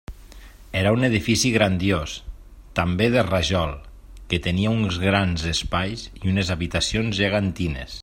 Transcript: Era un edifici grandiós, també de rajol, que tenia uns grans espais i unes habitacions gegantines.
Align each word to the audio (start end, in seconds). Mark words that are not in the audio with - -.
Era 0.79 0.93
un 0.95 1.03
edifici 1.07 1.51
grandiós, 1.57 2.15
també 2.81 3.11
de 3.17 3.25
rajol, 3.29 3.77
que 4.33 4.43
tenia 4.49 4.75
uns 4.81 5.01
grans 5.07 5.49
espais 5.55 6.09
i 6.23 6.27
unes 6.35 6.55
habitacions 6.57 7.23
gegantines. 7.25 7.99